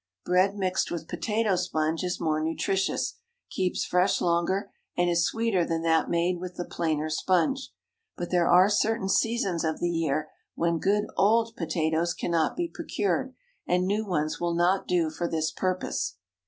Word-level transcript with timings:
Bread 0.25 0.55
mixed 0.57 0.89
with 0.89 1.07
potato 1.07 1.55
sponge 1.55 2.03
is 2.03 2.19
more 2.19 2.43
nutritious, 2.43 3.19
keeps 3.51 3.85
fresh 3.85 4.19
longer, 4.19 4.71
and 4.97 5.11
is 5.11 5.25
sweeter 5.27 5.63
than 5.63 5.83
that 5.83 6.09
made 6.09 6.39
with 6.39 6.55
the 6.55 6.65
plainer 6.65 7.07
sponge, 7.07 7.71
But 8.17 8.31
there 8.31 8.47
are 8.47 8.67
certain 8.67 9.09
seasons 9.09 9.63
of 9.63 9.79
the 9.79 9.91
year 9.91 10.29
when 10.55 10.79
good 10.79 11.05
old 11.15 11.55
potatoes 11.55 12.15
cannot 12.15 12.57
be 12.57 12.67
procured, 12.67 13.35
and 13.67 13.85
new 13.85 14.03
ones 14.03 14.39
will 14.39 14.55
not 14.55 14.87
do 14.87 15.11
for 15.11 15.27
this 15.29 15.51
purpose. 15.51 16.15